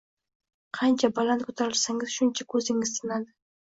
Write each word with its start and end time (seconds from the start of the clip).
Qancha 0.77 1.11
baland 1.19 1.45
ko’tarilsangiz, 1.49 2.17
shuncha 2.17 2.49
ko’zingiz 2.55 2.95
tinadi. 2.97 3.31